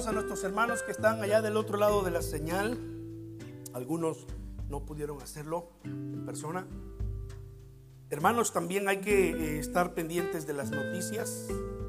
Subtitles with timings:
[0.00, 2.78] saludamos a nuestros hermanos que están allá del otro lado de la señal.
[3.74, 4.26] Algunos
[4.68, 6.66] no pudieron hacerlo en persona.
[8.08, 11.48] Hermanos, también hay que eh, estar pendientes de las noticias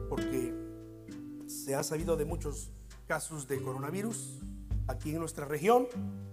[0.10, 0.54] porque
[1.48, 2.72] se ha sabido de muchos
[3.08, 4.40] casos de coronavirus
[4.88, 5.88] aquí en nuestra región.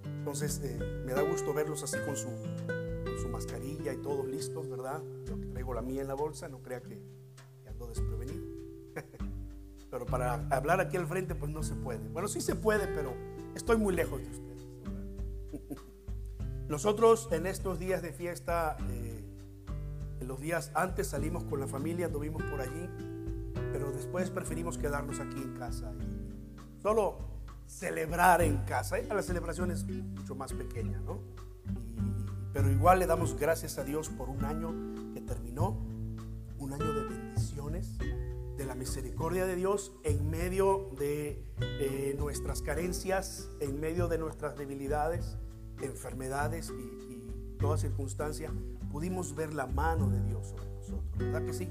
[0.05, 4.69] Entonces eh, me da gusto verlos así con su, con su mascarilla y todos listos,
[4.69, 5.01] ¿verdad?
[5.27, 7.18] Yo traigo la mía en la bolsa, no crea que.
[9.91, 12.07] Pero para hablar aquí al frente pues no se puede.
[12.09, 13.15] Bueno, sí se puede, pero
[13.55, 14.69] estoy muy lejos de ustedes.
[16.69, 19.25] Nosotros en estos días de fiesta, eh,
[20.21, 22.89] en los días antes salimos con la familia, anduvimos por allí,
[23.73, 27.19] pero después preferimos quedarnos aquí en casa y solo
[27.67, 28.99] celebrar en casa.
[28.99, 31.21] La celebración es mucho más pequeña, ¿no?
[31.67, 31.97] Y-
[32.53, 34.73] pero igual le damos gracias a Dios por un año
[35.15, 35.79] que terminó,
[36.59, 36.98] un año de
[38.79, 45.37] misericordia de Dios en medio de eh, nuestras carencias, en medio de nuestras debilidades,
[45.83, 48.53] enfermedades y, y toda circunstancia,
[48.91, 51.69] pudimos ver la mano de Dios sobre nosotros, ¿verdad que sí?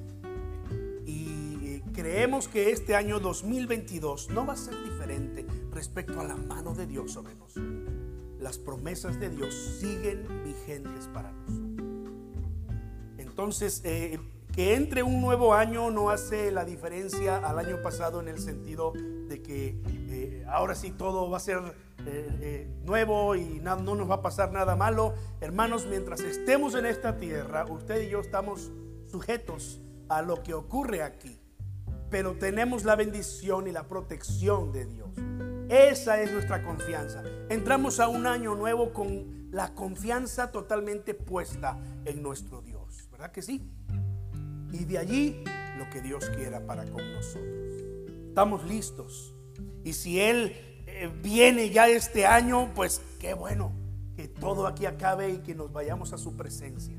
[1.05, 6.73] Y creemos que este año 2022 no va a ser diferente respecto a la mano
[6.73, 7.93] de Dios sobre nosotros.
[8.39, 11.67] Las promesas de Dios siguen vigentes para nosotros.
[13.17, 14.19] Entonces, eh,
[14.57, 18.91] que entre un nuevo año no hace la diferencia al año pasado en el sentido
[19.27, 21.59] de que eh, ahora sí todo va a ser
[22.07, 25.13] eh, eh, nuevo y na- no nos va a pasar nada malo.
[25.41, 28.71] Hermanos, mientras estemos en esta tierra, usted y yo estamos
[29.05, 31.39] sujetos a lo que ocurre aquí,
[32.09, 35.09] pero tenemos la bendición y la protección de Dios.
[35.69, 37.21] Esa es nuestra confianza.
[37.49, 43.43] Entramos a un año nuevo con la confianza totalmente puesta en nuestro Dios, ¿verdad que
[43.43, 43.69] sí?
[44.71, 45.43] Y de allí
[45.77, 47.83] lo que Dios quiera para con nosotros.
[48.27, 49.33] Estamos listos.
[49.83, 50.53] Y si Él
[50.85, 53.71] eh, viene ya este año, pues qué bueno
[54.15, 56.95] que todo aquí acabe y que nos vayamos a su presencia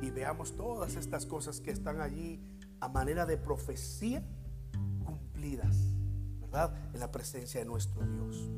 [0.00, 2.40] y veamos todas estas cosas que están allí
[2.80, 4.22] a manera de profecía
[5.04, 5.76] cumplidas,
[6.40, 6.74] ¿verdad?
[6.92, 8.50] En la presencia de nuestro Dios.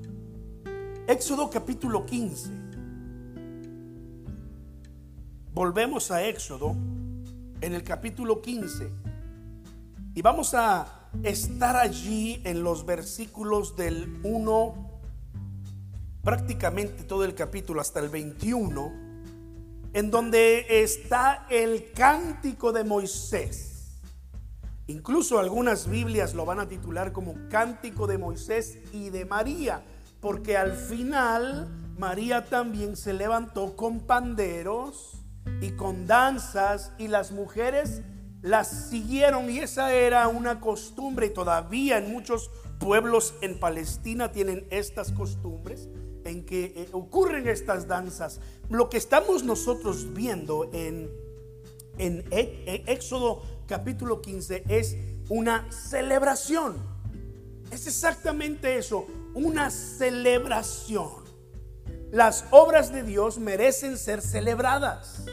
[1.06, 2.50] Éxodo capítulo 15.
[5.52, 6.74] Volvemos a Éxodo
[7.64, 8.92] en el capítulo 15
[10.14, 15.00] y vamos a estar allí en los versículos del 1,
[16.22, 18.92] prácticamente todo el capítulo hasta el 21,
[19.94, 24.02] en donde está el cántico de Moisés.
[24.86, 29.82] Incluso algunas Biblias lo van a titular como Cántico de Moisés y de María,
[30.20, 35.23] porque al final María también se levantó con panderos
[35.64, 38.02] y con danzas y las mujeres
[38.42, 44.66] las siguieron y esa era una costumbre y todavía en muchos pueblos en Palestina tienen
[44.70, 45.88] estas costumbres
[46.24, 48.40] en que eh, ocurren estas danzas.
[48.68, 51.10] Lo que estamos nosotros viendo en
[51.96, 54.96] en E- E- Éxodo capítulo 15 es
[55.28, 56.76] una celebración.
[57.70, 61.24] Es exactamente eso, una celebración.
[62.10, 65.24] Las obras de Dios merecen ser celebradas.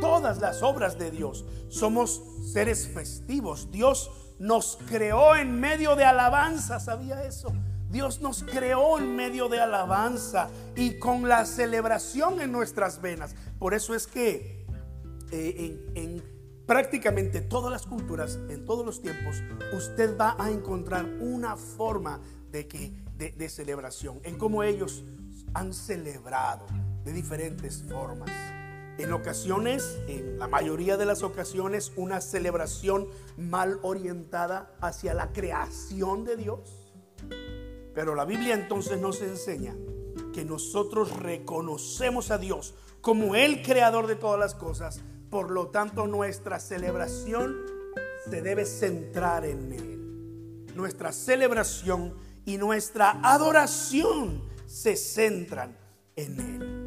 [0.00, 1.44] Todas las obras de Dios.
[1.68, 2.22] Somos
[2.52, 3.70] seres festivos.
[3.70, 6.80] Dios nos creó en medio de alabanza.
[6.80, 7.52] ¿Sabía eso?
[7.90, 13.34] Dios nos creó en medio de alabanza y con la celebración en nuestras venas.
[13.58, 14.66] Por eso es que
[15.32, 19.42] eh, en, en prácticamente todas las culturas, en todos los tiempos,
[19.72, 22.20] usted va a encontrar una forma
[22.50, 25.02] de, que, de celebración, en cómo ellos
[25.54, 26.66] han celebrado
[27.04, 28.30] de diferentes formas.
[28.98, 36.24] En ocasiones, en la mayoría de las ocasiones, una celebración mal orientada hacia la creación
[36.24, 36.92] de Dios.
[37.94, 39.76] Pero la Biblia entonces nos enseña
[40.34, 45.00] que nosotros reconocemos a Dios como el creador de todas las cosas.
[45.30, 47.56] Por lo tanto, nuestra celebración
[48.28, 50.74] se debe centrar en Él.
[50.74, 55.76] Nuestra celebración y nuestra adoración se centran
[56.16, 56.77] en Él.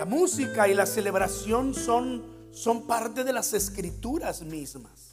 [0.00, 5.10] La música y la celebración son, son parte de las escrituras mismas.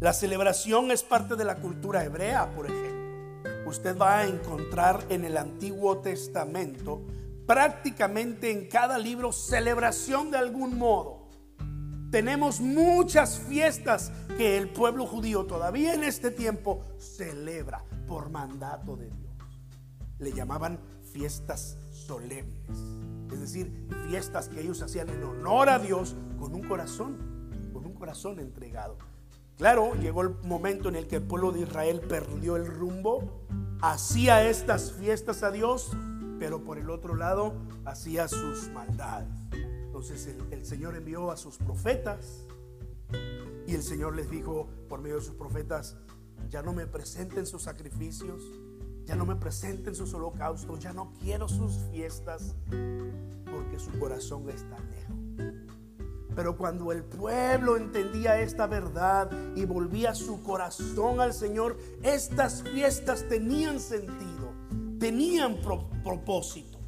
[0.00, 3.68] La celebración es parte de la cultura hebrea, por ejemplo.
[3.68, 7.02] Usted va a encontrar en el Antiguo Testamento
[7.46, 11.28] prácticamente en cada libro celebración de algún modo.
[12.10, 19.10] Tenemos muchas fiestas que el pueblo judío todavía en este tiempo celebra por mandato de
[19.10, 19.34] Dios.
[20.18, 20.80] Le llamaban
[21.12, 21.76] fiestas
[22.10, 22.76] solemnes,
[23.32, 27.94] es decir, fiestas que ellos hacían en honor a Dios con un corazón, con un
[27.94, 28.98] corazón entregado.
[29.56, 33.46] Claro, llegó el momento en el que el pueblo de Israel perdió el rumbo,
[33.80, 35.92] hacía estas fiestas a Dios,
[36.40, 37.54] pero por el otro lado
[37.84, 39.30] hacía sus maldades.
[39.52, 42.44] Entonces el, el Señor envió a sus profetas
[43.68, 45.96] y el Señor les dijo por medio de sus profetas,
[46.48, 48.42] ya no me presenten sus sacrificios,
[49.10, 54.76] ya no me presenten sus holocaustos, ya no quiero sus fiestas, porque su corazón está
[54.78, 55.64] lejos.
[56.36, 63.26] Pero cuando el pueblo entendía esta verdad y volvía su corazón al Señor, estas fiestas
[63.28, 64.52] tenían sentido,
[65.00, 65.56] tenían
[66.04, 66.78] propósito.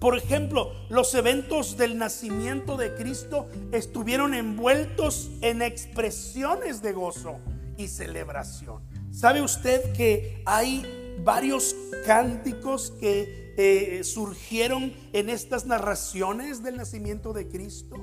[0.00, 7.40] Por ejemplo, los eventos del nacimiento de Cristo estuvieron envueltos en expresiones de gozo
[7.76, 8.93] y celebración.
[9.14, 17.46] ¿Sabe usted que hay varios cánticos que eh, surgieron en estas narraciones del nacimiento de
[17.46, 17.94] Cristo?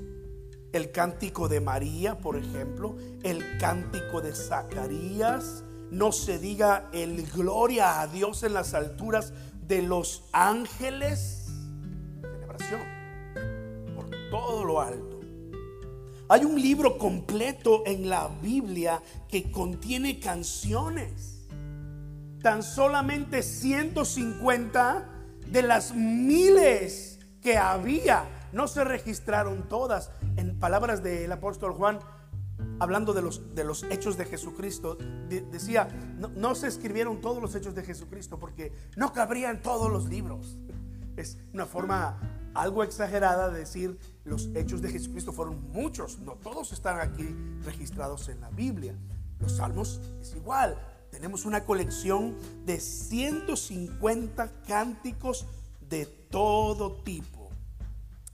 [0.71, 7.99] El cántico de María, por ejemplo, el cántico de Zacarías, no se diga el gloria
[7.99, 9.33] a Dios en las alturas
[9.67, 11.49] de los ángeles,
[12.21, 12.81] celebración
[13.95, 15.10] por todo lo alto.
[16.31, 21.45] Hay un libro completo en la Biblia que contiene canciones.
[22.41, 25.09] Tan solamente 150
[25.47, 30.09] de las miles que había no se registraron todas.
[30.37, 31.99] En palabras del apóstol Juan,
[32.79, 37.55] hablando de los, de los hechos de Jesucristo, decía, no, no, se escribieron todos los
[37.55, 40.57] hechos de Jesucristo porque no cabrían todos los libros.
[41.17, 46.71] Es una forma algo exagerada de decir los hechos de Jesucristo fueron muchos, no todos
[46.71, 48.95] están aquí registrados en la Biblia.
[49.39, 50.77] Los salmos es igual,
[51.09, 55.45] tenemos una colección de 150 cánticos
[55.89, 57.49] de todo tipo.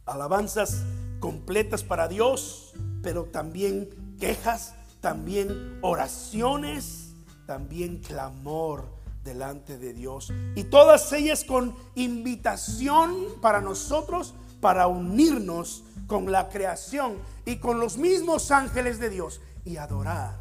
[0.06, 0.84] Alabanzas
[1.20, 7.14] completas para Dios, pero también quejas, también oraciones,
[7.46, 8.97] también clamor
[9.28, 10.34] delante de Dios.
[10.56, 17.98] Y todas ellas con invitación para nosotros para unirnos con la creación y con los
[17.98, 20.40] mismos ángeles de Dios y adorar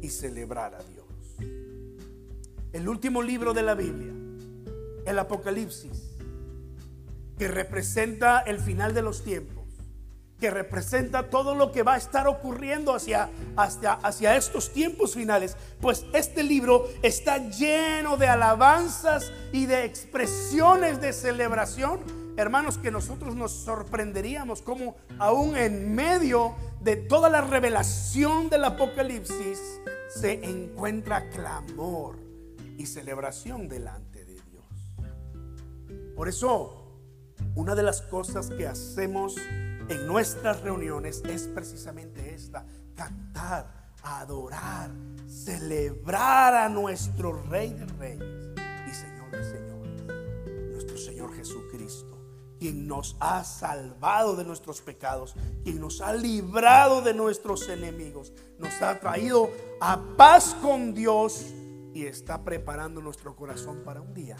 [0.00, 1.04] y celebrar a Dios.
[2.72, 4.12] El último libro de la Biblia,
[5.04, 6.16] el Apocalipsis,
[7.36, 9.57] que representa el final de los tiempos
[10.40, 15.56] que representa todo lo que va a estar ocurriendo hacia, hacia, hacia estos tiempos finales,
[15.80, 22.00] pues este libro está lleno de alabanzas y de expresiones de celebración,
[22.36, 29.80] hermanos, que nosotros nos sorprenderíamos como aún en medio de toda la revelación del Apocalipsis
[30.08, 32.16] se encuentra clamor
[32.76, 34.64] y celebración delante de Dios.
[36.14, 36.84] Por eso,
[37.54, 39.34] una de las cosas que hacemos
[39.88, 42.64] en nuestras reuniones es precisamente esta,
[42.94, 44.90] cantar, adorar,
[45.26, 50.02] celebrar a nuestro Rey de Reyes y Señor de Señores,
[50.72, 52.18] nuestro Señor Jesucristo,
[52.58, 58.80] quien nos ha salvado de nuestros pecados, quien nos ha librado de nuestros enemigos, nos
[58.82, 59.50] ha traído
[59.80, 61.46] a paz con Dios
[61.94, 64.36] y está preparando nuestro corazón para un día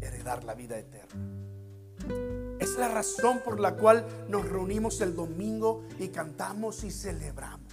[0.00, 2.29] heredar la vida eterna.
[2.70, 7.66] Es la razón por la cual nos reunimos el domingo y cantamos y celebramos.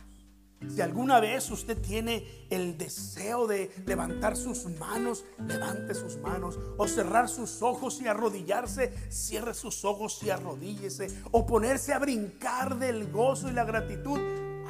[0.74, 6.58] Si alguna vez usted tiene el deseo de levantar sus manos, levante sus manos.
[6.78, 11.10] O cerrar sus ojos y arrodillarse, cierre sus ojos y arrodíllese.
[11.30, 14.20] O ponerse a brincar del gozo y la gratitud,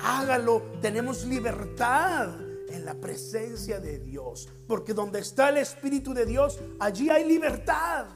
[0.03, 0.61] hágalo.
[0.81, 2.35] Tenemos libertad
[2.67, 4.49] en la presencia de Dios.
[4.67, 8.07] Porque donde está el Espíritu de Dios, allí hay libertad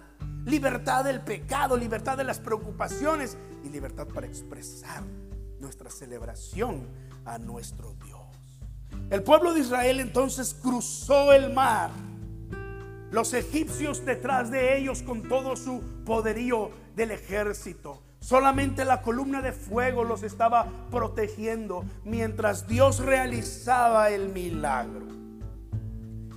[0.46, 5.04] libertad del pecado, libertad de las preocupaciones y libertad para expresar
[5.60, 6.88] nuestra celebración
[7.26, 8.20] a nuestro Dios.
[9.10, 11.92] El pueblo de Israel entonces cruzó el mar.
[13.12, 18.02] Los egipcios detrás de ellos con todo su poderío del ejército.
[18.20, 25.08] Solamente la columna de fuego los estaba protegiendo mientras Dios realizaba el milagro.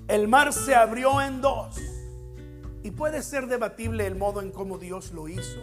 [0.08, 1.78] El mar se abrió en dos
[2.96, 5.60] puede ser debatible el modo en cómo Dios lo hizo,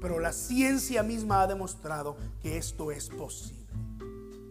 [0.00, 3.60] pero la ciencia misma ha demostrado que esto es posible.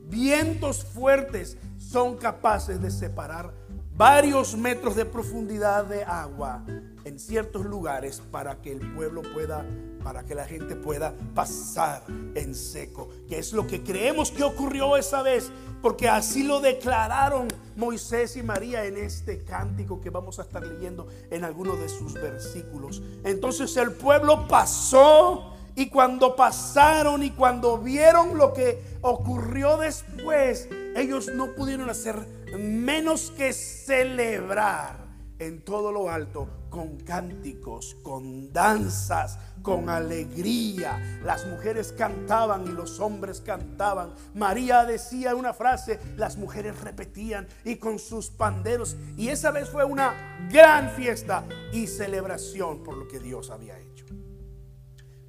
[0.08, 3.53] Vientos fuertes son capaces de separar
[3.96, 6.63] varios metros de profundidad de agua
[7.03, 9.65] en ciertos lugares para que el pueblo pueda,
[10.03, 12.03] para que la gente pueda pasar
[12.36, 15.51] en seco, que es lo que creemos que ocurrió esa vez,
[15.82, 21.08] porque así lo declararon Moisés y María en este cántico que vamos a estar leyendo
[21.29, 23.01] en algunos de sus versículos.
[23.24, 31.29] Entonces el pueblo pasó y cuando pasaron y cuando vieron lo que ocurrió después, ellos
[31.34, 32.18] no pudieron hacer
[32.58, 34.98] menos que celebrar
[35.39, 41.20] en todo lo alto con cánticos, con danzas, con alegría.
[41.24, 44.13] Las mujeres cantaban y los hombres cantaban.
[44.34, 48.96] María decía una frase, las mujeres repetían y con sus panderos.
[49.18, 54.06] Y esa vez fue una gran fiesta y celebración por lo que Dios había hecho.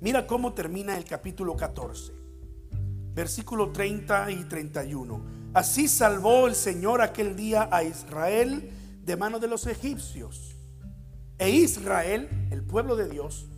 [0.00, 2.12] Mira cómo termina el capítulo 14,
[3.12, 5.40] versículo 30 y 31.
[5.52, 8.70] Así salvó el Señor aquel día a Israel
[9.02, 10.56] de mano de los egipcios.
[11.38, 13.49] E Israel, el pueblo de Dios,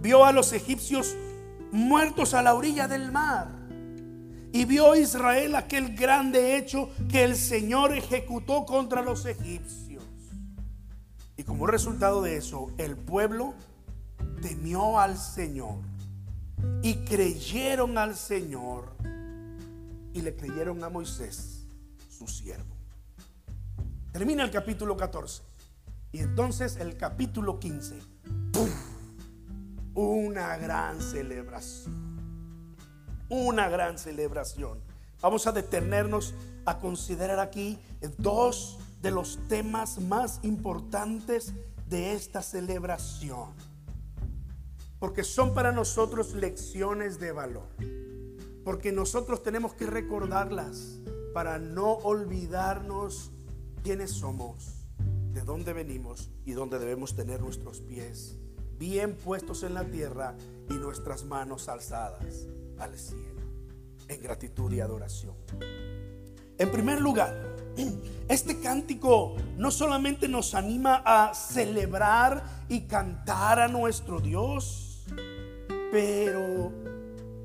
[0.00, 1.16] vio a los egipcios
[1.72, 3.48] muertos a la orilla del mar.
[4.52, 10.04] Y vio Israel aquel grande hecho que el Señor ejecutó contra los egipcios.
[11.36, 13.54] Y como resultado de eso, el pueblo
[14.40, 15.76] temió al Señor
[16.82, 18.96] y creyeron al Señor
[20.14, 21.66] y le creyeron a Moisés,
[22.08, 22.74] su siervo.
[24.12, 25.42] Termina el capítulo 14
[26.10, 28.00] y entonces el capítulo 15.
[29.98, 31.92] Una gran celebración.
[33.28, 34.78] Una gran celebración.
[35.20, 36.36] Vamos a detenernos
[36.66, 37.80] a considerar aquí
[38.16, 41.52] dos de los temas más importantes
[41.88, 43.48] de esta celebración.
[45.00, 47.66] Porque son para nosotros lecciones de valor.
[48.64, 51.00] Porque nosotros tenemos que recordarlas
[51.34, 53.32] para no olvidarnos
[53.82, 54.86] quiénes somos,
[55.32, 58.38] de dónde venimos y dónde debemos tener nuestros pies
[58.78, 60.34] bien puestos en la tierra
[60.70, 62.46] y nuestras manos alzadas
[62.78, 63.42] al cielo,
[64.08, 65.34] en gratitud y adoración.
[66.58, 67.56] En primer lugar,
[68.28, 75.04] este cántico no solamente nos anima a celebrar y cantar a nuestro Dios,
[75.90, 76.72] pero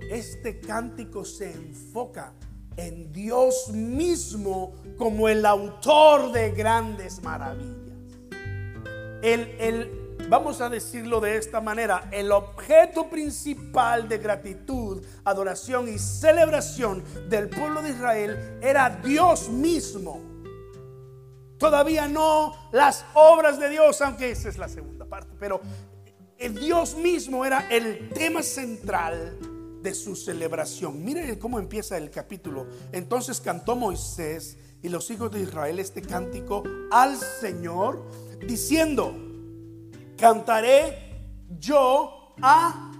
[0.10, 2.34] este cántico se enfoca
[2.75, 7.84] en Dios mismo como el autor de grandes maravillas.
[9.22, 17.03] El, vamos a decirlo de esta manera, el objeto principal de gratitud, adoración y celebración
[17.30, 20.22] del pueblo de Israel era Dios mismo.
[21.58, 25.62] Todavía no las obras de Dios, aunque esa es la segunda parte, pero
[26.38, 29.38] el Dios mismo era el tema central
[29.82, 31.03] de su celebración.
[31.03, 32.68] Miren cómo empieza el capítulo.
[32.92, 38.03] Entonces cantó Moisés y los hijos de Israel este cántico al Señor,
[38.46, 39.15] diciendo,
[40.24, 41.20] cantaré
[41.60, 42.94] yo a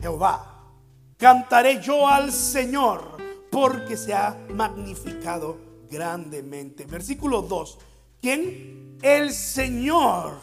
[0.00, 0.70] Jehová,
[1.16, 3.16] cantaré yo al Señor,
[3.50, 5.58] porque se ha magnificado
[5.90, 6.84] grandemente.
[6.84, 7.78] Versículo 2,
[8.20, 8.98] ¿quién?
[9.02, 10.34] El Señor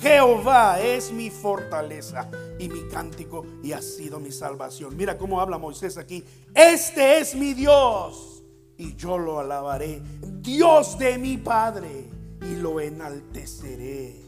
[0.00, 4.96] Jehová es mi fortaleza y mi cántico y ha sido mi salvación.
[4.96, 6.24] Mira cómo habla Moisés aquí.
[6.54, 8.42] Este es mi Dios
[8.78, 10.00] y yo lo alabaré.
[10.40, 12.08] Dios de mi Padre
[12.40, 14.21] y lo enalteceré.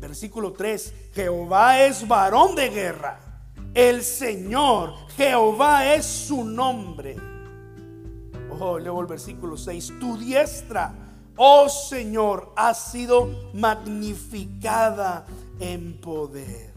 [0.00, 0.94] Versículo 3.
[1.12, 3.20] Jehová es varón de guerra.
[3.74, 7.16] El Señor, Jehová es su nombre.
[8.58, 9.94] Oh, leo el versículo 6.
[10.00, 15.26] Tu diestra oh Señor, ha sido magnificada
[15.60, 16.72] en poder.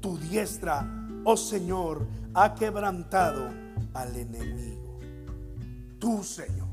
[0.00, 0.86] Tu diestra,
[1.24, 3.48] oh Señor, ha quebrantado
[3.94, 4.98] al enemigo.
[5.98, 6.67] Tú, Señor.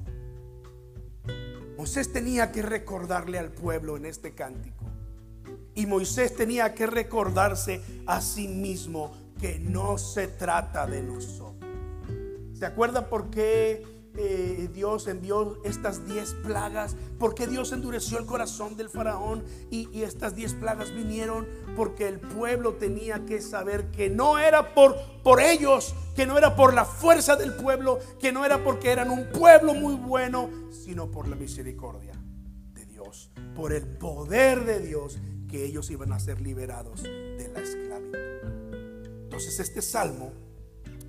[1.77, 4.85] Moisés tenía que recordarle al pueblo en este cántico.
[5.73, 11.69] Y Moisés tenía que recordarse a sí mismo que no se trata de nosotros.
[12.53, 18.77] ¿Se acuerda por qué eh, Dios envió estas diez plagas, porque Dios endureció el corazón
[18.77, 24.09] del faraón y, y estas diez plagas vinieron porque el pueblo tenía que saber que
[24.09, 28.45] no era por, por ellos, que no era por la fuerza del pueblo, que no
[28.45, 32.13] era porque eran un pueblo muy bueno, sino por la misericordia
[32.73, 35.17] de Dios, por el poder de Dios
[35.49, 38.19] que ellos iban a ser liberados de la esclavitud.
[39.23, 40.31] Entonces este salmo,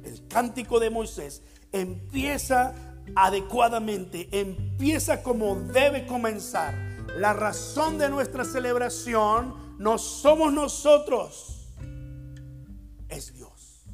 [0.04, 2.74] el cántico de Moisés, empieza
[3.14, 6.74] adecuadamente, empieza como debe comenzar.
[7.16, 11.68] La razón de nuestra celebración no somos nosotros,
[13.08, 13.84] es Dios.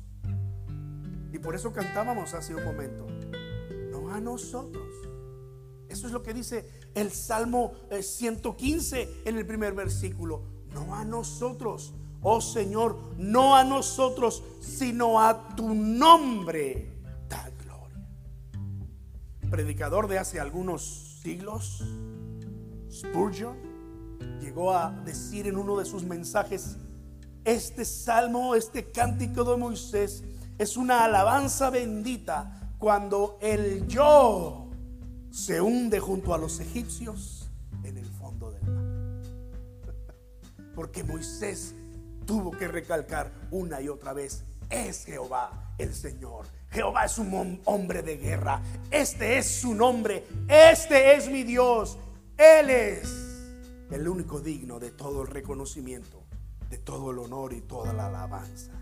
[1.33, 3.07] Y por eso cantábamos hace un momento,
[3.91, 4.89] no a nosotros.
[5.89, 10.43] Eso es lo que dice el Salmo 115 eh, en el primer versículo.
[10.73, 11.93] No a nosotros,
[12.23, 16.92] oh Señor, no a nosotros, sino a tu nombre
[19.53, 21.85] predicador de hace algunos siglos,
[22.91, 23.55] Spurgeon,
[24.41, 26.79] llegó a decir en uno de sus mensajes,
[27.45, 30.25] este salmo, este cántico de Moisés
[30.57, 34.71] es una alabanza bendita cuando el yo
[35.31, 37.51] se hunde junto a los egipcios
[37.85, 39.23] en el fondo del mar.
[40.75, 41.75] Porque Moisés
[42.25, 46.47] tuvo que recalcar una y otra vez, es Jehová el Señor.
[46.73, 48.63] Jehová es un hombre de guerra.
[48.91, 50.25] Este es su nombre.
[50.49, 51.99] Este es mi Dios.
[52.39, 53.05] Él es
[53.91, 56.23] el único digno de todo el reconocimiento,
[56.71, 58.73] de todo el honor y toda la alabanza.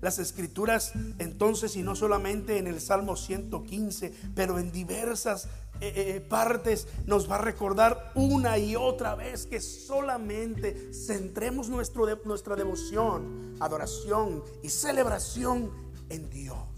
[0.00, 5.46] Las escrituras entonces, y no solamente en el Salmo 115, pero en diversas
[5.80, 12.56] eh, eh, partes, nos va a recordar una y otra vez que solamente centremos nuestra
[12.56, 15.70] devoción, adoración y celebración
[16.08, 16.73] en Dios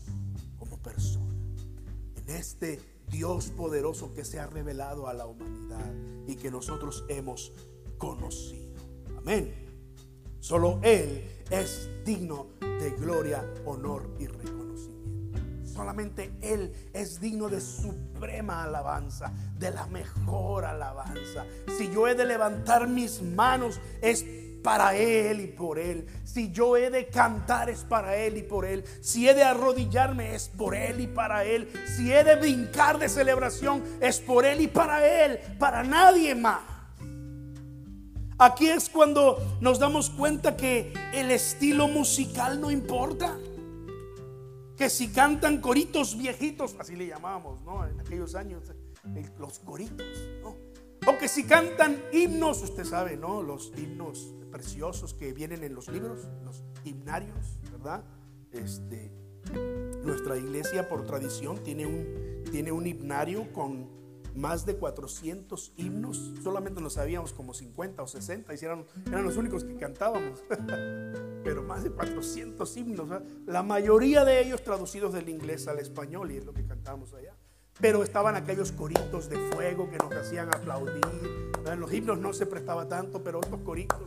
[0.86, 1.34] persona.
[2.14, 5.92] En este Dios poderoso que se ha revelado a la humanidad
[6.26, 7.52] y que nosotros hemos
[7.98, 8.80] conocido.
[9.18, 9.52] Amén.
[10.40, 15.40] Solo Él es digno de gloria, honor y reconocimiento.
[15.64, 21.44] Solamente Él es digno de suprema alabanza, de la mejor alabanza.
[21.76, 24.24] Si yo he de levantar mis manos, es
[24.62, 26.06] para Él y por Él.
[26.24, 28.84] Si yo he de cantar es para Él y por Él.
[29.00, 31.68] Si he de arrodillarme es por Él y para Él.
[31.96, 36.60] Si he de brincar de celebración es por Él y para Él, para nadie más.
[38.38, 43.38] Aquí es cuando nos damos cuenta que el estilo musical no importa.
[44.76, 47.86] Que si cantan coritos viejitos, así le llamábamos, ¿no?
[47.86, 48.64] En aquellos años,
[49.38, 50.06] los coritos,
[50.42, 50.54] ¿no?
[51.06, 53.42] O que si cantan himnos, usted sabe, ¿no?
[53.42, 58.02] Los himnos preciosos que vienen en los libros, los himnarios, ¿verdad?
[58.52, 59.12] Este,
[60.02, 63.86] nuestra iglesia por tradición tiene un, tiene un himnario con
[64.34, 69.36] más de 400 himnos, solamente nos sabíamos como 50 o 60, y eran, eran los
[69.36, 70.42] únicos que cantábamos,
[71.44, 73.10] pero más de 400 himnos,
[73.44, 77.34] la mayoría de ellos traducidos del inglés al español, y es lo que cantábamos allá.
[77.80, 81.04] Pero estaban aquellos coritos de fuego que nos hacían aplaudir.
[81.66, 83.98] En los himnos no se prestaba tanto, pero estos coritos.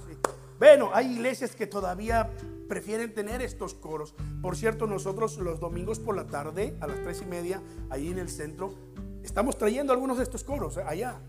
[0.58, 2.30] Bueno, hay iglesias que todavía
[2.68, 4.16] prefieren tener estos coros.
[4.42, 8.18] Por cierto, nosotros los domingos por la tarde, a las tres y media, ahí en
[8.18, 8.74] el centro,
[9.24, 11.20] Estamos trayendo algunos de estos coros eh, allá.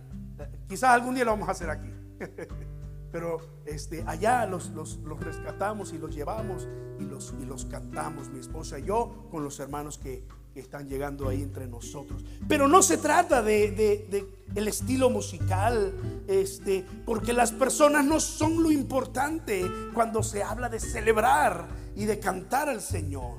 [0.69, 1.93] Quizás algún día lo vamos a hacer aquí.
[3.13, 6.69] Pero este, allá los, los, rescatamos y los llevamos
[7.01, 10.89] y los, y los cantamos, mi esposa y yo, con los hermanos que, que están
[10.89, 12.25] llegando ahí entre nosotros.
[12.49, 15.95] Pero no se trata de, de, de, el estilo musical,
[16.27, 22.19] este, porque las personas no son lo importante cuando se habla de celebrar y de
[22.19, 23.39] cantar al Señor.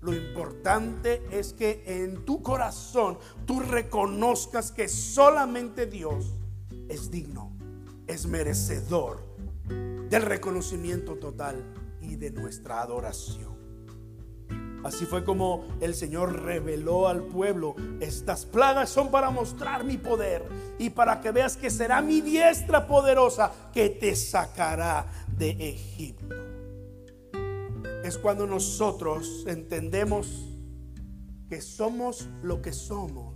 [0.00, 6.34] Lo importante es que en tu corazón tú reconozcas que solamente Dios
[6.88, 7.52] es digno,
[8.06, 9.26] es merecedor
[10.08, 11.62] del reconocimiento total
[12.00, 13.57] y de nuestra adoración.
[14.84, 20.44] Así fue como el Señor reveló al pueblo, estas plagas son para mostrar mi poder
[20.78, 26.48] y para que veas que será mi diestra poderosa que te sacará de Egipto
[28.08, 30.46] es cuando nosotros entendemos
[31.48, 33.34] que somos lo que somos,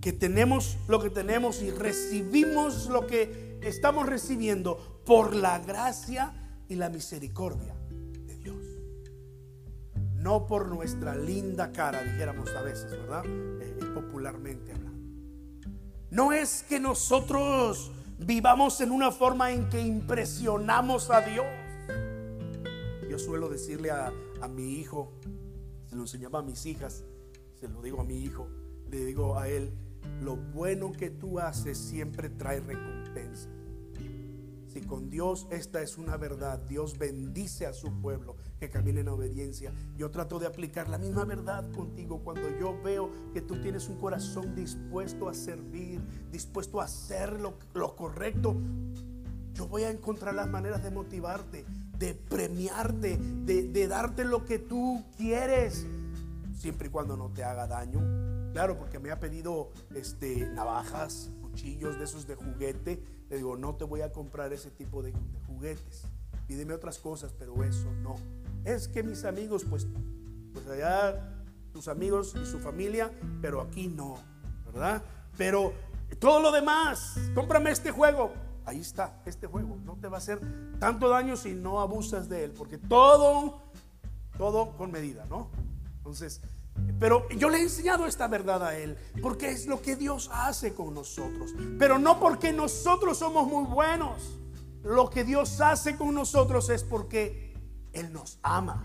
[0.00, 6.32] que tenemos lo que tenemos y recibimos lo que estamos recibiendo por la gracia
[6.68, 7.74] y la misericordia.
[10.24, 13.24] No por nuestra linda cara, dijéramos a veces, ¿verdad?
[13.26, 14.98] Eh, eh, popularmente hablando.
[16.10, 21.44] No es que nosotros vivamos en una forma en que impresionamos a Dios
[23.14, 24.12] yo suelo decirle a,
[24.48, 25.12] mi hijo,
[25.86, 27.04] se lo enseñaba a mis hijas,
[27.54, 28.48] se lo digo a mi hijo,
[28.90, 29.72] le digo a él,
[30.20, 33.48] lo bueno que tú haces siempre trae recompensa.
[34.66, 39.08] Si con Dios esta es una verdad, Dios bendice a su pueblo que camine en
[39.08, 39.72] obediencia.
[39.96, 43.98] Yo trato de aplicar la misma verdad contigo cuando yo veo que tú tienes un
[43.98, 48.56] corazón dispuesto a servir, dispuesto a hacer lo, lo correcto.
[49.54, 51.64] Yo voy a encontrar las maneras de motivarte
[51.98, 55.86] de premiarte, de, darte lo que tú quieres,
[56.56, 58.00] siempre y cuando no te haga daño.
[58.52, 63.02] Claro, porque me ha pedido este, navajas, cuchillos de esos de juguete.
[63.28, 65.12] Le digo, no te voy a comprar ese tipo de,
[65.46, 66.04] juguetes.
[66.46, 68.16] Pídeme otras cosas, pero eso no.
[68.64, 69.86] Es que mis amigos, pues,
[70.52, 74.16] pues allá tus amigos y su familia, pero aquí no,
[74.66, 75.02] ¿verdad?
[75.36, 75.72] Pero
[76.18, 78.32] todo lo demás, cómprame este juego
[78.66, 79.76] ahí está este juego.
[79.84, 80.40] No te va a hacer
[80.78, 83.62] tanto daño si no abusas de él, porque todo,
[84.36, 85.50] todo con medida, ¿no?
[85.98, 86.40] Entonces,
[86.98, 90.74] pero yo le he enseñado esta verdad a él, porque es lo que Dios hace
[90.74, 94.38] con nosotros, pero no porque nosotros somos muy buenos.
[94.82, 97.53] Lo que Dios hace con nosotros es porque
[97.94, 98.82] Él nos ama.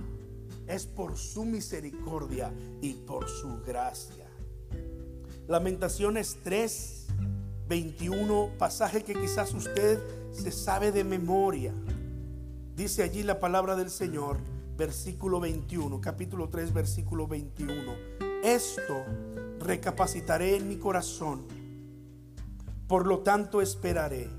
[0.68, 4.28] es por su misericordia y por su gracia.
[5.48, 7.08] Lamentaciones 3,
[7.68, 10.00] 21, pasaje que quizás usted
[10.32, 11.74] se sabe de memoria.
[12.76, 14.38] Dice allí la palabra del Señor,
[14.78, 17.74] versículo 21, capítulo 3, versículo 21.
[18.44, 19.04] Esto
[19.60, 21.46] recapacitaré en mi corazón,
[22.88, 24.30] por lo tanto esperaré.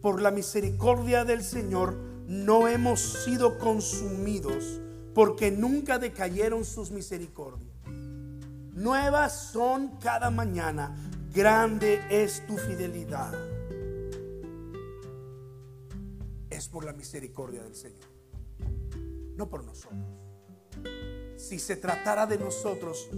[0.00, 4.80] Por la misericordia del Señor no hemos sido consumidos,
[5.14, 7.70] porque nunca decayeron sus misericordias.
[8.72, 10.96] Nuevas son cada mañana,
[11.34, 13.34] grande es tu fidelidad.
[16.48, 18.08] Es por la misericordia del Señor,
[19.36, 20.00] no por nosotros.
[21.36, 23.10] Si se tratara de nosotros,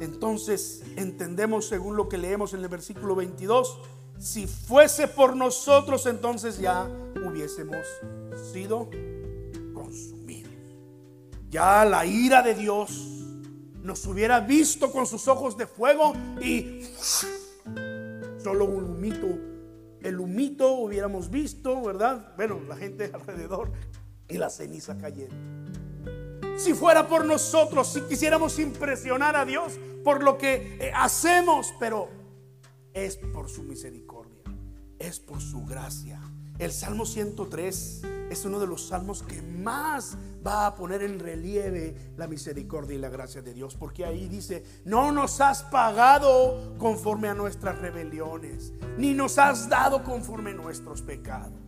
[0.00, 3.80] entonces entendemos según lo que leemos en el versículo 22,
[4.16, 6.88] si fuese por nosotros, entonces ya
[7.24, 7.86] hubiésemos
[8.52, 8.88] sido
[9.72, 10.52] consumidos.
[11.50, 13.14] Ya la ira de Dios
[13.82, 16.82] nos hubiera visto con sus ojos de fuego y
[18.42, 19.26] solo un humito,
[20.00, 22.34] el humito hubiéramos visto, ¿verdad?
[22.36, 23.72] Bueno, la gente alrededor
[24.28, 25.34] y la ceniza cayendo.
[26.56, 32.08] Si fuera por nosotros, si quisiéramos impresionar a Dios por lo que eh, hacemos, pero
[32.92, 34.42] es por su misericordia,
[34.98, 36.20] es por su gracia.
[36.58, 42.12] El Salmo 103 es uno de los salmos que más va a poner en relieve
[42.16, 47.28] la misericordia y la gracia de Dios, porque ahí dice, no nos has pagado conforme
[47.28, 51.58] a nuestras rebeliones, ni nos has dado conforme a nuestros pecados.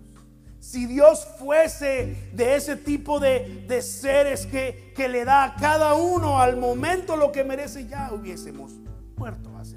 [0.60, 5.94] Si Dios fuese de ese tipo de, de seres que, que le da a cada
[5.94, 8.72] uno al momento lo que merece, ya hubiésemos
[9.16, 9.76] muerto hace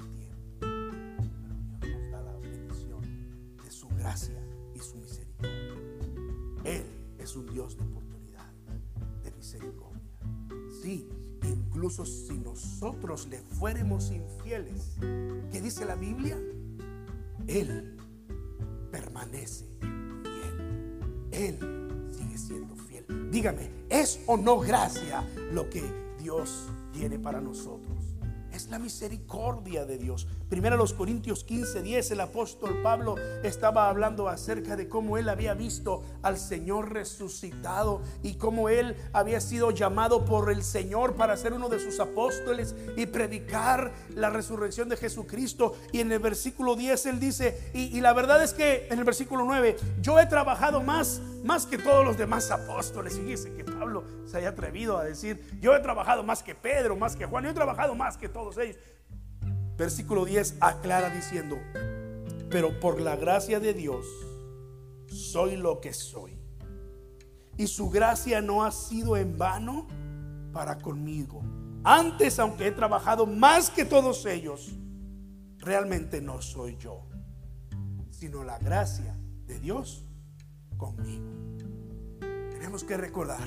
[6.64, 6.84] él
[7.18, 8.52] es un Dios de oportunidad,
[9.22, 10.02] de misericordia.
[10.82, 11.08] Sí,
[11.44, 14.96] incluso si nosotros le fuéramos infieles,
[15.50, 16.38] ¿qué dice la Biblia?
[17.46, 17.96] Él
[18.90, 21.28] permanece fiel.
[21.32, 23.30] Él sigue siendo fiel.
[23.30, 25.82] Dígame, ¿es o no gracia lo que
[26.18, 27.96] Dios tiene para nosotros?
[28.60, 30.26] Es la misericordia de Dios.
[30.50, 35.54] Primero los Corintios 15, 10, el apóstol Pablo estaba hablando acerca de cómo él había
[35.54, 41.54] visto al Señor resucitado y cómo él había sido llamado por el Señor para ser
[41.54, 45.74] uno de sus apóstoles y predicar la resurrección de Jesucristo.
[45.90, 49.46] Y en el versículo 10 él dice, y, la verdad es que en el versículo
[49.46, 53.24] 9, yo he trabajado más, más que todos los demás apóstoles.
[53.24, 57.16] Dice que Pablo se haya atrevido a decir, yo he trabajado más que Pedro, más
[57.16, 58.76] que Juan, yo he trabajado más que todos ellos.
[59.76, 61.58] Versículo 10 aclara diciendo,
[62.50, 64.06] pero por la gracia de Dios
[65.06, 66.38] soy lo que soy.
[67.56, 69.86] Y su gracia no ha sido en vano
[70.52, 71.42] para conmigo.
[71.82, 74.70] Antes, aunque he trabajado más que todos ellos,
[75.58, 77.06] realmente no soy yo,
[78.10, 80.04] sino la gracia de Dios
[80.80, 81.26] conmigo.
[82.50, 83.46] Tenemos que recordar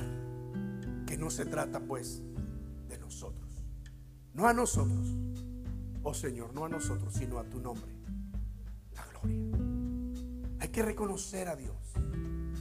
[1.04, 2.22] que no se trata pues
[2.88, 3.48] de nosotros,
[4.32, 5.08] no a nosotros,
[6.04, 7.90] oh Señor, no a nosotros, sino a tu nombre,
[8.94, 9.58] la gloria.
[10.60, 11.74] Hay que reconocer a Dios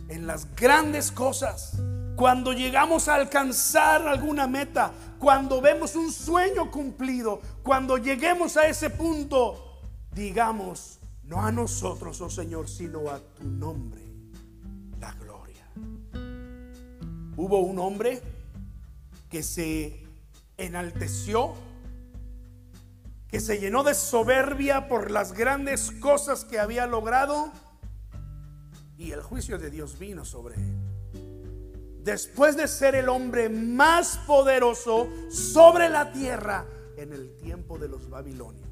[0.10, 1.80] en las grandes cosas.
[2.16, 8.90] Cuando llegamos a alcanzar alguna meta, cuando vemos un sueño cumplido, cuando lleguemos a ese
[8.90, 9.82] punto,
[10.14, 14.03] digamos, no a nosotros, oh Señor, sino a tu nombre,
[17.36, 18.22] Hubo un hombre
[19.30, 20.04] que se
[20.58, 21.56] enalteció
[23.34, 27.52] que se llenó de soberbia por las grandes cosas que había logrado
[28.96, 30.76] y el juicio de Dios vino sobre él.
[32.04, 38.08] Después de ser el hombre más poderoso sobre la tierra en el tiempo de los
[38.08, 38.69] babilonios,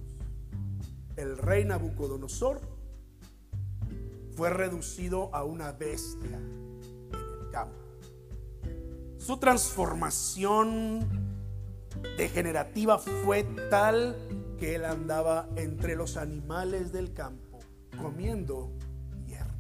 [1.16, 2.62] el rey Nabucodonosor
[4.36, 7.81] fue reducido a una bestia en el campo.
[9.22, 11.08] Su transformación
[12.18, 14.18] degenerativa fue tal
[14.60, 17.60] que él andaba entre los animales del campo
[18.02, 18.72] comiendo
[19.28, 19.54] hierba.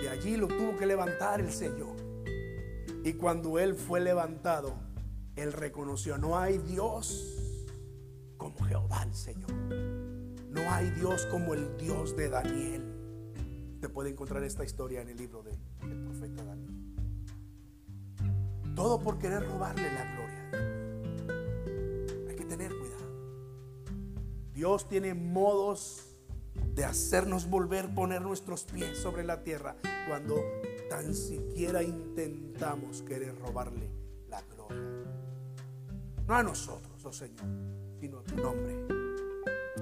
[0.00, 1.96] De allí lo tuvo que levantar el Señor.
[3.02, 4.74] Y cuando él fue levantado,
[5.34, 7.26] él reconoció, no hay Dios
[8.36, 9.50] como Jehová el Señor.
[9.50, 12.84] No hay Dios como el Dios de Daniel.
[13.74, 15.58] Usted puede encontrar esta historia en el libro del
[16.04, 16.57] profeta Daniel.
[18.78, 20.28] Todo por querer robarle la gloria.
[24.54, 26.16] Dios tiene modos
[26.74, 29.74] de hacernos volver, poner nuestros pies sobre la tierra
[30.06, 30.36] cuando
[30.88, 33.90] tan siquiera intentamos querer robarle
[34.28, 35.10] la gloria.
[36.24, 37.46] No a nosotros, oh Señor,
[38.00, 38.86] sino a tu nombre,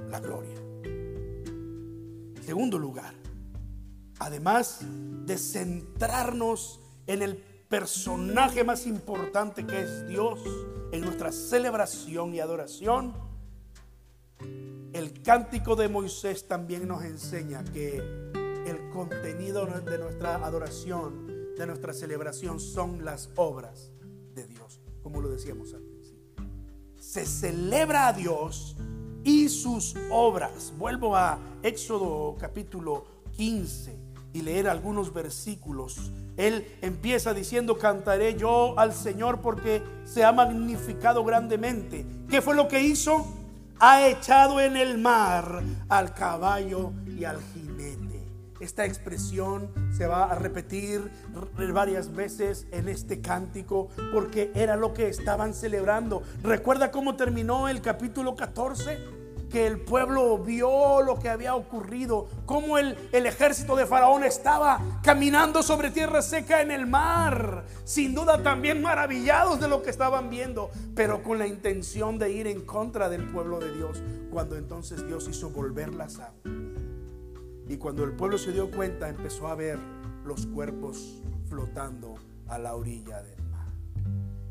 [0.08, 0.56] la gloria.
[2.46, 3.12] Segundo lugar,
[4.20, 4.80] además
[5.26, 10.40] de centrarnos en el personaje más importante que es Dios
[10.92, 13.14] en nuestra celebración y adoración,
[14.92, 17.98] el cántico de Moisés también nos enseña que
[18.66, 23.90] el contenido de nuestra adoración, de nuestra celebración, son las obras
[24.34, 26.44] de Dios, como lo decíamos al principio.
[26.98, 28.76] Se celebra a Dios
[29.24, 30.72] y sus obras.
[30.78, 33.04] Vuelvo a Éxodo capítulo
[33.36, 34.05] 15
[34.36, 36.12] y leer algunos versículos.
[36.36, 42.04] Él empieza diciendo, cantaré yo al Señor porque se ha magnificado grandemente.
[42.28, 43.26] ¿Qué fue lo que hizo?
[43.80, 48.22] Ha echado en el mar al caballo y al jinete.
[48.60, 51.10] Esta expresión se va a repetir
[51.72, 56.22] varias veces en este cántico porque era lo que estaban celebrando.
[56.42, 59.15] ¿Recuerda cómo terminó el capítulo 14?
[59.56, 65.00] Que el pueblo vio lo que había ocurrido, cómo el, el, ejército de Faraón estaba
[65.02, 70.28] caminando sobre tierra seca en el mar, sin duda también maravillados de lo que estaban
[70.28, 75.06] viendo, pero con la intención de ir en contra del pueblo de Dios, cuando entonces
[75.06, 76.34] Dios hizo volver las aguas.
[77.66, 79.78] Y cuando el pueblo se dio cuenta, empezó a ver
[80.26, 82.16] los cuerpos flotando
[82.46, 83.35] a la orilla de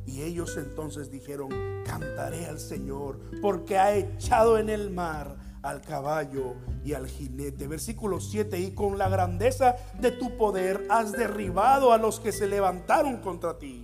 [0.06, 1.50] y ellos entonces dijeron,
[1.86, 7.68] cantaré al Señor porque ha echado en el mar al caballo y al jinete.
[7.68, 12.48] Versículo 7, y con la grandeza de tu poder has derribado a los que se
[12.48, 13.84] levantaron contra ti.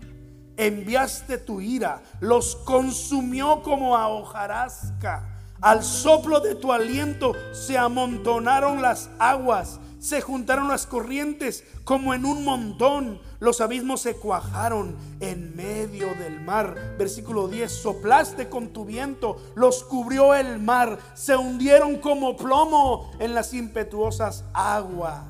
[0.58, 5.28] Enviaste tu ira, los consumió como a hojarasca.
[5.60, 12.26] Al soplo de tu aliento se amontonaron las aguas se juntaron las corrientes como en
[12.26, 13.22] un montón.
[13.40, 16.96] Los abismos se cuajaron en medio del mar.
[16.98, 17.72] Versículo 10.
[17.72, 20.98] Soplaste con tu viento, los cubrió el mar.
[21.14, 25.24] Se hundieron como plomo en las impetuosas aguas.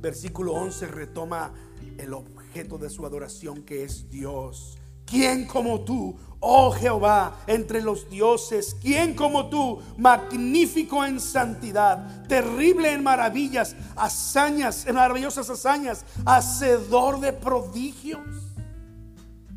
[0.00, 1.52] Versículo 11 retoma
[1.98, 4.78] el objeto de su adoración que es Dios.
[5.04, 8.76] ¿Quién como tú, oh Jehová, entre los dioses?
[8.80, 17.32] ¿Quién como tú, magnífico en santidad, terrible en maravillas, hazañas, en maravillosas hazañas, hacedor de
[17.32, 18.26] prodigios?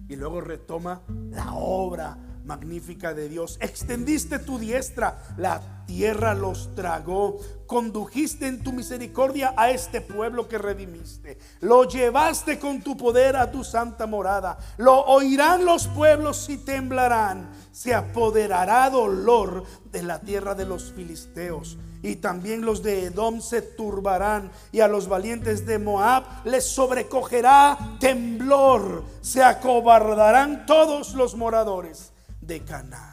[0.07, 3.57] Y luego retoma la obra magnífica de Dios.
[3.61, 7.39] Extendiste tu diestra, la tierra los tragó.
[7.65, 11.39] Condujiste en tu misericordia a este pueblo que redimiste.
[11.61, 14.59] Lo llevaste con tu poder a tu santa morada.
[14.77, 17.49] Lo oirán los pueblos y temblarán.
[17.71, 21.79] Se apoderará dolor de la tierra de los filisteos.
[22.03, 27.97] Y también los de Edom se turbarán y a los valientes de Moab les sobrecogerá
[27.99, 29.03] temblor.
[29.21, 33.08] Se acobardarán todos los moradores de Canaán.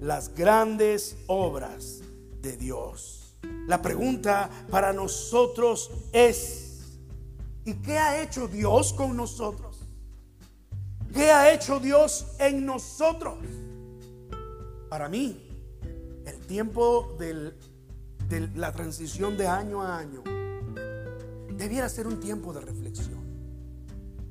[0.00, 2.00] Las grandes obras
[2.40, 3.36] de Dios.
[3.66, 6.98] La pregunta para nosotros es,
[7.64, 9.78] ¿y qué ha hecho Dios con nosotros?
[11.12, 13.38] ¿Qué ha hecho Dios en nosotros?
[14.88, 15.46] Para mí,
[16.24, 17.52] el tiempo de
[18.56, 20.22] la transición de año a año
[21.56, 23.20] debiera ser un tiempo de reflexión,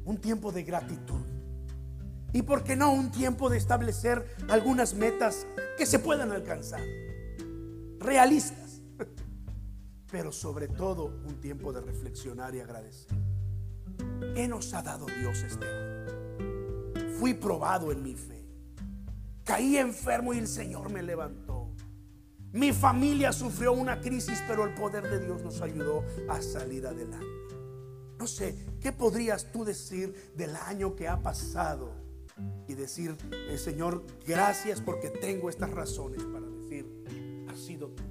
[0.03, 1.38] un tiempo de gratitud
[2.33, 6.81] y por qué no un tiempo de establecer algunas metas que se puedan alcanzar,
[7.99, 8.81] realistas,
[10.11, 13.17] pero sobre todo un tiempo de reflexionar y agradecer.
[14.35, 17.17] ¿Qué nos ha dado Dios este año?
[17.19, 18.45] Fui probado en mi fe.
[19.43, 21.71] Caí enfermo y el Señor me levantó.
[22.51, 27.25] Mi familia sufrió una crisis, pero el poder de Dios nos ayudó a salir adelante.
[28.17, 31.98] No sé, ¿qué podrías tú decir del año que ha pasado?
[32.67, 36.85] Y decir, eh, Señor, gracias porque tengo estas razones para decir,
[37.49, 38.03] ha sido tú,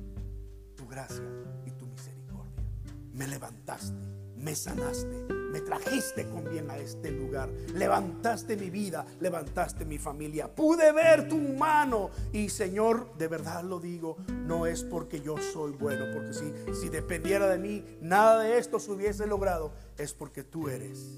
[0.74, 1.24] tu gracia
[1.64, 2.64] y tu misericordia.
[3.12, 3.96] Me levantaste,
[4.36, 10.52] me sanaste, me trajiste con bien a este lugar, levantaste mi vida, levantaste mi familia.
[10.52, 15.70] Pude ver tu mano y Señor, de verdad lo digo, no es porque yo soy
[15.72, 20.42] bueno, porque si, si dependiera de mí, nada de esto se hubiese logrado, es porque
[20.42, 21.16] tú eres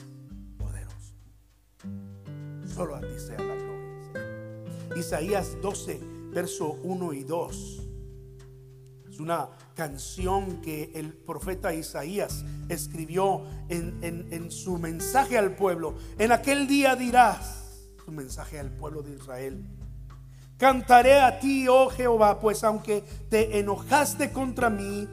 [2.74, 4.96] Solo a ti sea la gloria.
[4.96, 6.00] Isaías 12,
[6.32, 7.82] verso 1 y 2.
[9.10, 15.94] Es una canción que el profeta Isaías escribió en, en su mensaje al pueblo.
[16.18, 17.60] En aquel día dirás,
[18.04, 19.64] su mensaje al pueblo de Israel.
[20.56, 25.08] Cantaré a ti, oh Jehová, pues aunque te enojaste contra mí,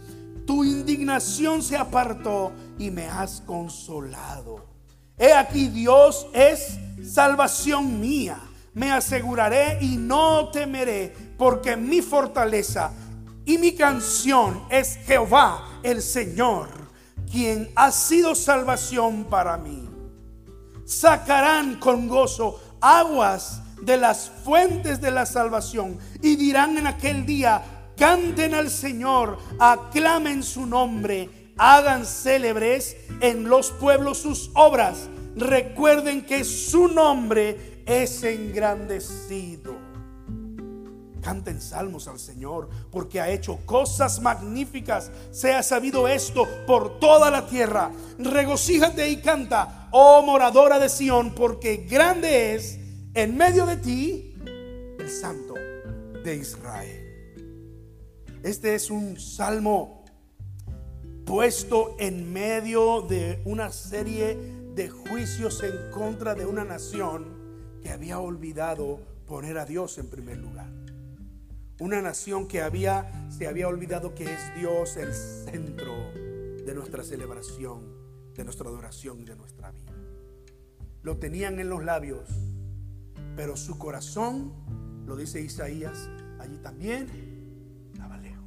[0.45, 4.76] tu indignación se apartó y me has consolado.
[5.17, 8.39] He aquí Dios es salvación mía.
[8.73, 12.91] Me aseguraré y no temeré, porque mi fortaleza
[13.45, 16.69] y mi canción es Jehová el Señor,
[17.31, 19.89] quien ha sido salvación para mí.
[20.85, 27.63] Sacarán con gozo aguas de las fuentes de la salvación y dirán en aquel día,
[27.97, 36.43] canten al Señor, aclamen su nombre, hagan célebres en los pueblos sus obras recuerden que
[36.43, 39.75] su nombre es engrandecido.
[41.21, 45.11] Canten salmos al Señor, porque ha hecho cosas magníficas.
[45.31, 47.91] Sea sabido esto por toda la tierra.
[48.17, 52.79] Regocíjate y canta, oh moradora de Sión, porque grande es
[53.13, 54.35] en medio de ti
[54.99, 55.53] el Santo
[56.23, 57.03] de Israel.
[58.43, 59.96] Este es un salmo
[61.27, 64.33] puesto en medio de una serie
[64.73, 67.25] de juicios en contra de una nación
[67.83, 70.71] que había olvidado poner a Dios en primer lugar.
[71.79, 78.33] Una nación que había, se había olvidado que es Dios el centro de nuestra celebración,
[78.33, 79.91] de nuestra adoración y de nuestra vida.
[81.01, 82.29] Lo tenían en los labios,
[83.35, 84.53] pero su corazón,
[85.05, 86.09] lo dice Isaías,
[86.39, 88.45] allí también estaba lejos.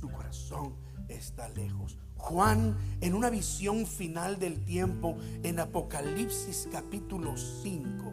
[0.00, 1.96] Su corazón está lejos.
[2.16, 8.10] Juan, en una visión final del tiempo, en Apocalipsis capítulo 5,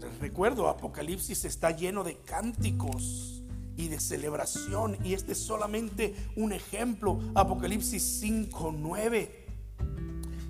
[0.00, 3.42] les recuerdo, Apocalipsis está lleno de cánticos
[3.76, 9.46] y de celebración, y este es solamente un ejemplo, Apocalipsis 5, 9.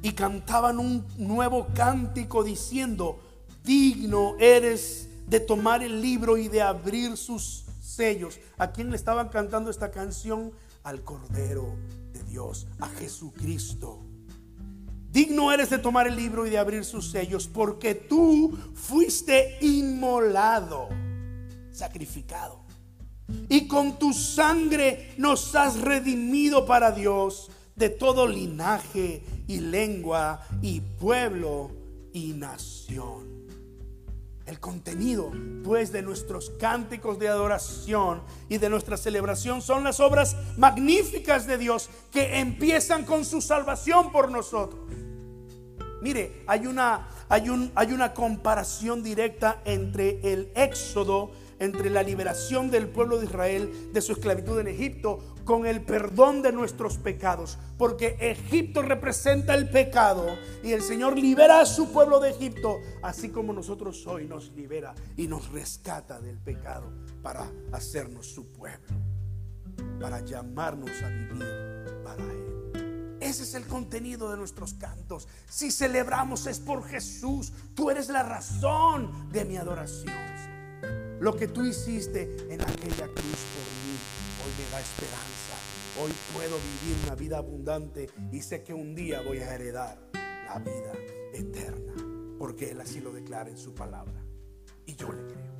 [0.03, 3.21] Y cantaban un nuevo cántico diciendo,
[3.64, 8.38] digno eres de tomar el libro y de abrir sus sellos.
[8.57, 10.53] ¿A quién le estaban cantando esta canción?
[10.88, 11.77] Al Cordero
[12.29, 14.01] Dios, a Jesucristo.
[15.11, 20.88] Digno eres de tomar el libro y de abrir sus sellos, porque tú fuiste inmolado,
[21.72, 22.61] sacrificado.
[23.51, 30.81] Y con tu sangre nos has redimido para Dios de todo linaje y lengua y
[30.81, 31.70] pueblo
[32.14, 33.28] y nación.
[34.49, 35.31] El contenido,
[35.63, 41.59] pues, de nuestros cánticos de adoración y de nuestra celebración son las obras magníficas de
[41.59, 44.81] Dios que empiezan con su salvación por nosotros.
[46.01, 52.71] Mire, hay una, hay, un, hay una comparación directa entre el éxodo entre la liberación
[52.71, 57.57] del pueblo de Israel de su esclavitud en Egipto con el perdón de nuestros pecados.
[57.79, 60.27] Porque Egipto representa el pecado
[60.63, 64.95] y el Señor libera a su pueblo de Egipto, así como nosotros hoy nos libera
[65.17, 68.95] y nos rescata del pecado para hacernos su pueblo,
[69.99, 73.17] para llamarnos a vivir para Él.
[73.19, 75.29] Ese es el contenido de nuestros cantos.
[75.49, 77.55] Si celebramos es por Jesús.
[77.75, 80.15] Tú eres la razón de mi adoración.
[81.21, 83.68] Lo que tú hiciste en aquella cruz
[84.71, 85.55] da esperanza.
[86.01, 90.59] Hoy puedo vivir una vida abundante y sé que un día voy a heredar la
[90.59, 90.93] vida
[91.33, 91.95] eterna.
[92.39, 94.23] Porque Él así lo declara en su palabra.
[94.87, 95.59] Y yo le creo.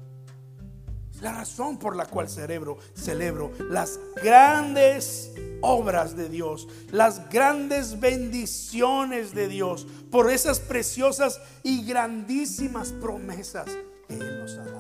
[1.12, 7.99] Es la razón por la cual cerebro, celebro las grandes obras de Dios, las grandes
[7.99, 13.66] bendiciones de Dios, por esas preciosas y grandísimas promesas
[14.07, 14.79] que Él nos ha dado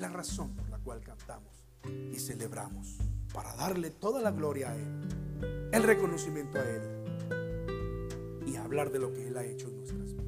[0.00, 1.49] la razón por la cual cantamos
[1.84, 2.98] y celebramos,
[3.32, 6.82] para darle toda la gloria a Él, el reconocimiento a Él
[8.46, 10.26] y hablar de lo que Él ha hecho en nuestras vidas.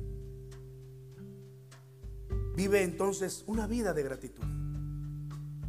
[2.55, 4.45] Vive entonces una vida de gratitud.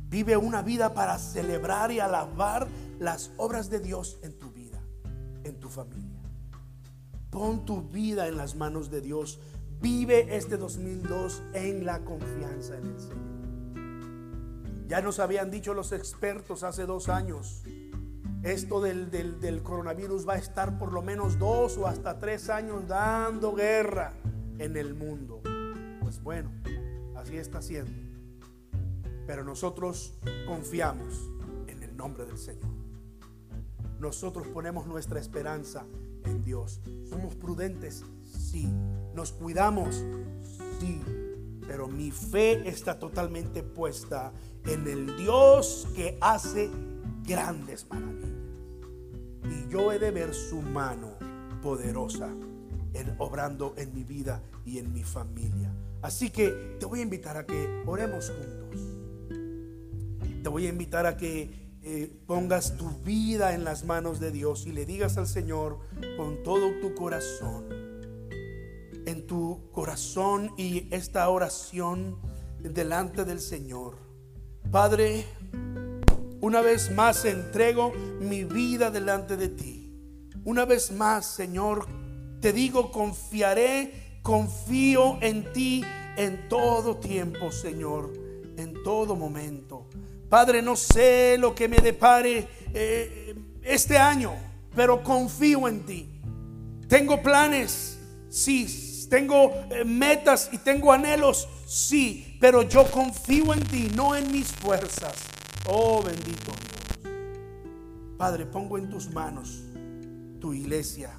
[0.10, 2.68] Vive una vida para celebrar y alabar
[3.00, 4.80] las obras de Dios en tu vida,
[5.44, 6.22] en tu familia.
[7.32, 9.40] Pon tu vida en las manos de Dios.
[9.82, 13.43] Vive este 2002 en la confianza en el Señor.
[14.94, 17.64] Ya nos habían dicho los expertos hace dos años,
[18.44, 23.56] esto del, coronavirus va a estar por lo menos dos o hasta tres años dando
[23.56, 24.14] guerra
[24.60, 25.42] en el mundo.
[26.00, 26.52] Pues bueno,
[27.16, 27.92] así está siendo.
[29.26, 30.14] Pero nosotros
[30.46, 31.28] confiamos
[31.66, 32.70] en el nombre del Señor.
[34.00, 35.88] Nosotros ponemos nuestra esperanza
[36.24, 36.82] en Dios.
[37.10, 38.72] Somos prudentes, sí.
[39.16, 40.06] Nos cuidamos,
[40.80, 41.02] sí.
[41.68, 44.32] Pero mi fe está totalmente puesta
[44.66, 46.70] en el Dios que hace
[47.26, 48.30] grandes maravillas.
[49.46, 51.14] Y yo he de ver su mano
[51.62, 52.30] poderosa
[52.94, 55.74] en, obrando en mi vida y en mi familia.
[56.02, 58.82] Así que te voy a invitar a que oremos juntos.
[60.44, 64.66] Te voy a invitar a que eh, pongas tu vida en las manos de Dios
[64.68, 65.80] y le digas al Señor
[66.16, 67.66] con todo tu corazón,
[69.06, 72.18] en tu corazón y esta oración
[72.60, 73.98] delante del Señor.
[74.72, 75.26] Padre,
[76.42, 80.30] una vez más entrego mi vida delante de ti.
[80.46, 81.88] Una vez más, Señor,
[82.42, 85.84] te digo, confiaré, confío en ti
[86.18, 88.12] en todo tiempo, Señor,
[88.58, 89.88] en todo momento.
[90.30, 94.34] Padre, no sé lo que me depare eh, este año,
[94.76, 96.22] pero confío en ti.
[96.88, 97.98] Tengo planes,
[98.30, 98.68] sí,
[99.10, 104.52] tengo eh, metas y tengo anhelos, sí, pero yo confío en ti, no en mis
[104.52, 105.16] fuerzas.
[105.68, 107.14] Oh bendito Dios.
[108.18, 109.64] Padre, pongo en tus manos
[110.40, 111.10] tu iglesia.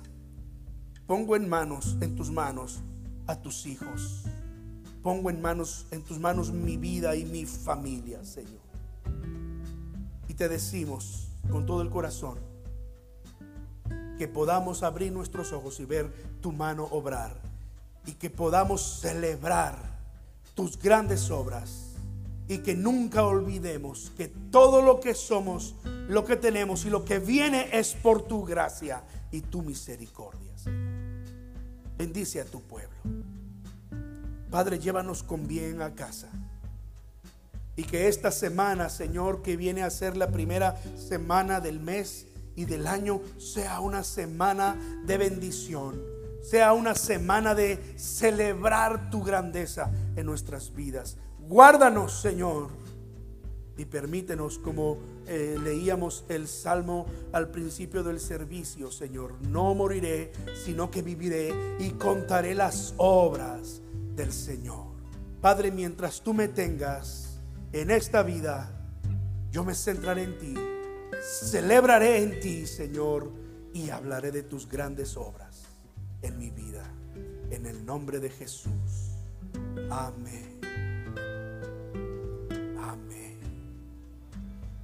[1.07, 2.81] Pongo en manos, en tus manos,
[3.27, 4.25] a tus hijos.
[5.03, 8.61] Pongo en manos, en tus manos mi vida y mi familia, Señor.
[10.29, 12.39] Y te decimos con todo el corazón
[14.19, 17.44] que podamos abrir nuestros ojos y ver tu mano obrar
[18.07, 19.77] y que podamos celebrar
[20.55, 21.95] tus grandes obras
[22.47, 25.75] y que nunca olvidemos que todo lo que somos,
[26.09, 30.53] lo que tenemos y lo que viene es por tu gracia y tu misericordia.
[31.97, 32.97] Bendice a tu pueblo.
[34.51, 36.29] Padre, llévanos con bien a casa.
[37.77, 42.67] Y que esta semana, Señor, que viene a ser la primera semana del mes y
[42.67, 44.77] del año, sea una semana
[45.07, 46.14] de bendición.
[46.45, 51.17] Sea una semana de celebrar tu grandeza en nuestras vidas.
[51.39, 52.69] Guárdanos, Señor,
[53.79, 60.33] y permítenos, como eh, leíamos el salmo al principio del servicio, Señor, no moriré,
[60.67, 63.81] sino que viviré y contaré las obras
[64.15, 64.89] del Señor.
[65.41, 67.41] Padre, mientras tú me tengas
[67.73, 68.71] en esta vida,
[69.51, 70.55] yo me centraré en ti,
[71.23, 73.33] celebraré en ti, Señor,
[73.73, 75.44] y hablaré de tus grandes obras
[76.25, 76.83] en mi vida.
[77.51, 78.73] En el nombre de Jesús.
[79.91, 80.55] Amén.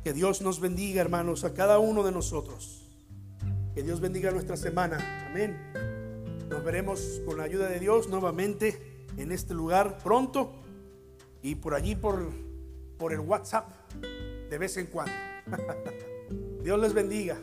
[0.05, 2.82] Que Dios nos bendiga, hermanos, a cada uno de nosotros.
[3.74, 5.26] Que Dios bendiga nuestra semana.
[5.28, 5.57] Amén.
[6.49, 10.53] Nos veremos con la ayuda de Dios nuevamente en este lugar pronto
[11.43, 12.30] y por allí por,
[12.99, 13.70] por el WhatsApp
[14.49, 15.12] de vez en cuando.
[16.62, 17.36] Dios les bendiga.